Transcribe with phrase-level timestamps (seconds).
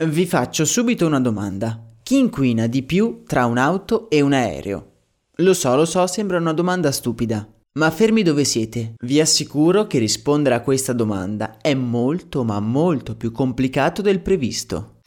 [0.00, 1.84] Vi faccio subito una domanda.
[2.04, 4.92] Chi inquina di più tra un'auto e un aereo?
[5.38, 7.44] Lo so, lo so, sembra una domanda stupida.
[7.80, 8.94] Ma fermi dove siete.
[8.96, 14.97] Vi assicuro che rispondere a questa domanda è molto ma molto più complicato del previsto.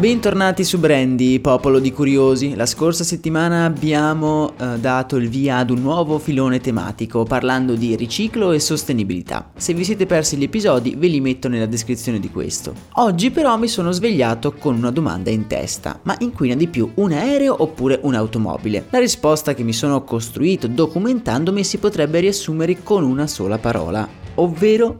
[0.00, 2.54] Bentornati su Brandy, popolo di curiosi.
[2.54, 7.94] La scorsa settimana abbiamo eh, dato il via ad un nuovo filone tematico parlando di
[7.96, 9.50] riciclo e sostenibilità.
[9.58, 12.72] Se vi siete persi gli episodi ve li metto nella descrizione di questo.
[12.94, 17.12] Oggi però mi sono svegliato con una domanda in testa, ma inquina di più un
[17.12, 18.86] aereo oppure un'automobile?
[18.88, 24.96] La risposta che mi sono costruito documentandomi si potrebbe riassumere con una sola parola, ovvero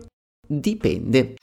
[0.46, 1.36] dipende.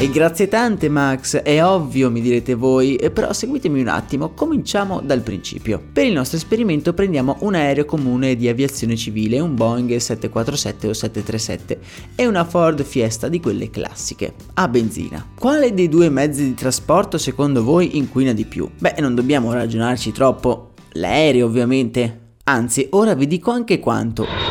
[0.00, 5.20] E grazie tante Max, è ovvio mi direte voi, però seguitemi un attimo, cominciamo dal
[5.20, 5.78] principio.
[5.92, 10.94] Per il nostro esperimento prendiamo un aereo comune di aviazione civile, un Boeing 747 o
[10.94, 11.80] 737
[12.14, 15.32] e una Ford Fiesta di quelle classiche, a benzina.
[15.38, 18.70] Quale dei due mezzi di trasporto secondo voi inquina di più?
[18.78, 22.36] Beh, non dobbiamo ragionarci troppo, l'aereo ovviamente.
[22.44, 24.49] Anzi, ora vi dico anche quanto.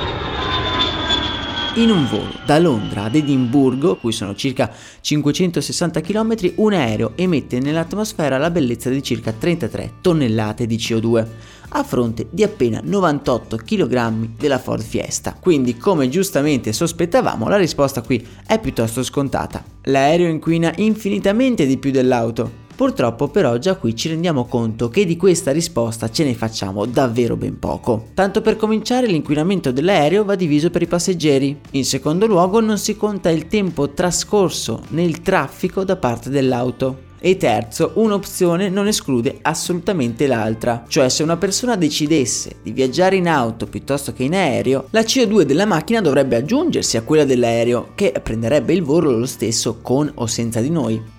[1.76, 4.72] In un volo da Londra ad Edimburgo, cui sono circa
[5.02, 11.28] 560 km, un aereo emette nell'atmosfera la bellezza di circa 33 tonnellate di CO2
[11.70, 15.38] a fronte di appena 98 kg della Ford Fiesta.
[15.40, 19.64] Quindi, come giustamente sospettavamo, la risposta qui è piuttosto scontata.
[19.84, 22.68] L'aereo inquina infinitamente di più dell'auto.
[22.80, 27.36] Purtroppo però già qui ci rendiamo conto che di questa risposta ce ne facciamo davvero
[27.36, 28.06] ben poco.
[28.14, 31.60] Tanto per cominciare l'inquinamento dell'aereo va diviso per i passeggeri.
[31.72, 37.08] In secondo luogo non si conta il tempo trascorso nel traffico da parte dell'auto.
[37.20, 43.28] E terzo, un'opzione non esclude assolutamente l'altra, cioè se una persona decidesse di viaggiare in
[43.28, 48.14] auto piuttosto che in aereo, la CO2 della macchina dovrebbe aggiungersi a quella dell'aereo, che
[48.24, 51.18] prenderebbe il volo lo stesso con o senza di noi.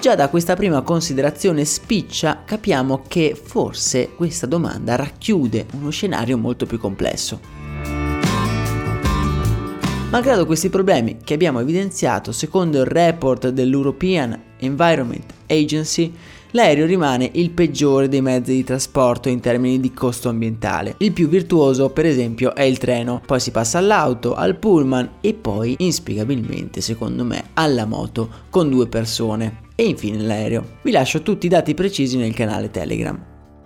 [0.00, 6.66] Già da questa prima considerazione spiccia capiamo che forse questa domanda racchiude uno scenario molto
[6.66, 7.40] più complesso.
[10.10, 16.14] Malgrado questi problemi che abbiamo evidenziato secondo il report dell'European Environment Agency,
[16.52, 20.94] l'aereo rimane il peggiore dei mezzi di trasporto in termini di costo ambientale.
[20.98, 25.34] Il più virtuoso, per esempio, è il treno, poi si passa all'auto, al pullman e
[25.34, 30.78] poi, inspiegabilmente, secondo me, alla moto con due persone e infine l'aereo.
[30.82, 33.16] Vi lascio tutti i dati precisi nel canale Telegram.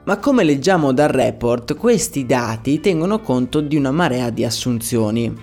[0.04, 5.34] Ma come leggiamo dal report, questi dati tengono conto di una marea di assunzioni.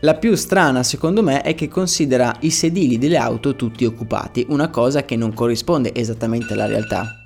[0.00, 4.68] La più strana secondo me è che considera i sedili delle auto tutti occupati, una
[4.68, 7.19] cosa che non corrisponde esattamente alla realtà.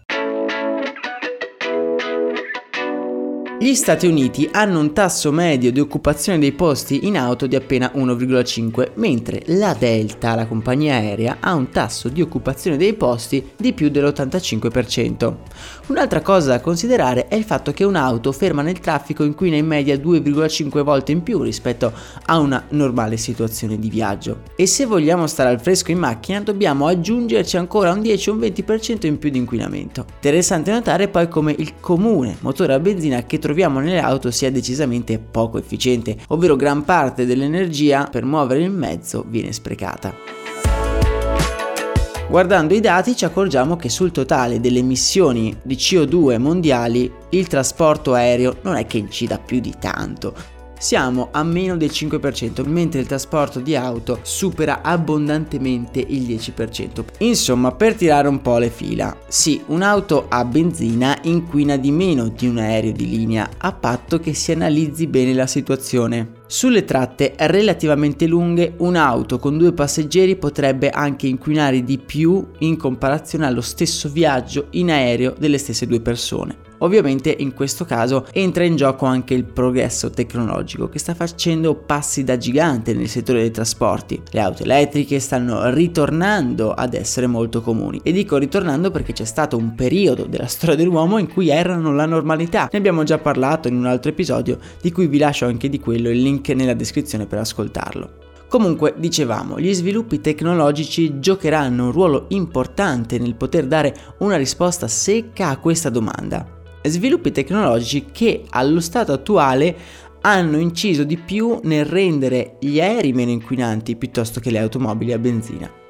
[3.64, 7.92] Gli Stati Uniti hanno un tasso medio di occupazione dei posti in auto di appena
[7.94, 13.72] 1,5, mentre la Delta, la compagnia aerea, ha un tasso di occupazione dei posti di
[13.72, 15.34] più dell'85%.
[15.86, 19.96] Un'altra cosa da considerare è il fatto che un'auto ferma nel traffico inquina in media
[19.96, 21.90] 2,5 volte in più rispetto
[22.26, 24.42] a una normale situazione di viaggio.
[24.56, 28.40] E se vogliamo stare al fresco in macchina dobbiamo aggiungerci ancora un 10 o un
[28.40, 30.04] 20% in più di inquinamento.
[30.16, 34.50] Interessante notare poi come il comune motore a benzina che troviamo troviamo nelle auto sia
[34.50, 40.12] decisamente poco efficiente, ovvero gran parte dell'energia per muovere il mezzo viene sprecata.
[42.28, 48.14] Guardando i dati ci accorgiamo che sul totale delle emissioni di CO2 mondiali il trasporto
[48.14, 50.53] aereo non è che incida più di tanto.
[50.84, 57.04] Siamo a meno del 5%, mentre il trasporto di auto supera abbondantemente il 10%.
[57.20, 62.46] Insomma, per tirare un po' le fila, sì, un'auto a benzina inquina di meno di
[62.46, 66.42] un aereo di linea, a patto che si analizzi bene la situazione.
[66.46, 73.46] Sulle tratte relativamente lunghe un'auto con due passeggeri potrebbe anche inquinare di più in comparazione
[73.46, 76.64] allo stesso viaggio in aereo delle stesse due persone.
[76.78, 82.24] Ovviamente in questo caso entra in gioco anche il progresso tecnologico che sta facendo passi
[82.24, 84.20] da gigante nel settore dei trasporti.
[84.30, 89.56] Le auto elettriche stanno ritornando ad essere molto comuni e dico ritornando perché c'è stato
[89.56, 92.68] un periodo della storia dell'uomo in cui erano la normalità.
[92.70, 96.10] Ne abbiamo già parlato in un altro episodio di cui vi lascio anche di quello
[96.10, 98.22] il link nella descrizione per ascoltarlo.
[98.48, 105.48] Comunque, dicevamo, gli sviluppi tecnologici giocheranno un ruolo importante nel poter dare una risposta secca
[105.48, 109.76] a questa domanda sviluppi tecnologici che allo stato attuale
[110.20, 115.18] hanno inciso di più nel rendere gli aerei meno inquinanti piuttosto che le automobili a
[115.18, 115.83] benzina.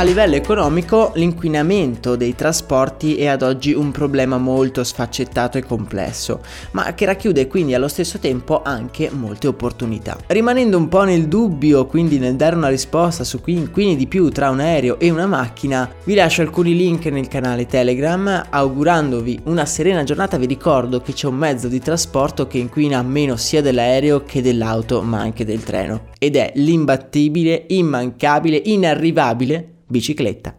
[0.00, 6.40] A livello economico l'inquinamento dei trasporti è ad oggi un problema molto sfaccettato e complesso,
[6.70, 10.16] ma che racchiude quindi allo stesso tempo anche molte opportunità.
[10.28, 14.30] Rimanendo un po' nel dubbio, quindi nel dare una risposta su chi inquini di più
[14.30, 19.66] tra un aereo e una macchina, vi lascio alcuni link nel canale Telegram, augurandovi una
[19.66, 24.24] serena giornata vi ricordo che c'è un mezzo di trasporto che inquina meno sia dell'aereo
[24.24, 30.54] che dell'auto, ma anche del treno, ed è l'imbattibile, immancabile, inarrivabile bicicletta.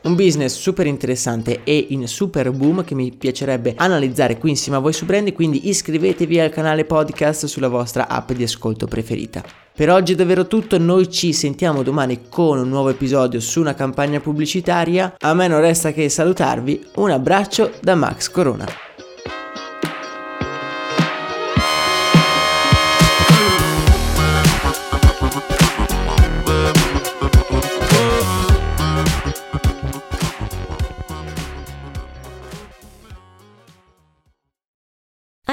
[0.00, 4.80] Un business super interessante e in super boom che mi piacerebbe analizzare qui insieme a
[4.80, 9.44] voi su Brandy, quindi iscrivetevi al canale podcast sulla vostra app di ascolto preferita.
[9.74, 13.74] Per oggi è davvero tutto, noi ci sentiamo domani con un nuovo episodio su una
[13.74, 15.14] campagna pubblicitaria.
[15.18, 18.87] A me non resta che salutarvi, un abbraccio da Max Corona.